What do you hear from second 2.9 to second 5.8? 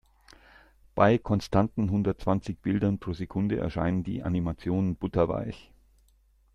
pro Sekunde erscheinen die Animationen butterweich.